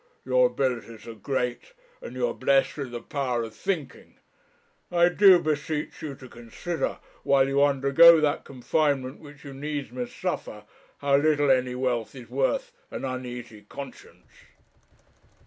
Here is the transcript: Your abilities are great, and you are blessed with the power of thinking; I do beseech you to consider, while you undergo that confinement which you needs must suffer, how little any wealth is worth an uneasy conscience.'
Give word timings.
Your 0.25 0.47
abilities 0.47 1.05
are 1.07 1.13
great, 1.13 1.73
and 2.01 2.15
you 2.15 2.27
are 2.27 2.33
blessed 2.33 2.75
with 2.77 2.89
the 2.91 3.03
power 3.03 3.43
of 3.43 3.53
thinking; 3.53 4.17
I 4.91 5.09
do 5.09 5.37
beseech 5.37 6.01
you 6.01 6.15
to 6.15 6.27
consider, 6.27 6.97
while 7.21 7.47
you 7.47 7.61
undergo 7.63 8.19
that 8.19 8.43
confinement 8.43 9.19
which 9.19 9.43
you 9.43 9.53
needs 9.53 9.91
must 9.91 10.19
suffer, 10.19 10.63
how 11.01 11.17
little 11.17 11.51
any 11.51 11.75
wealth 11.75 12.15
is 12.15 12.31
worth 12.31 12.71
an 12.89 13.05
uneasy 13.05 13.61
conscience.' 13.69 14.25